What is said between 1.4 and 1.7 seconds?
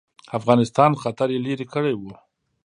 لیري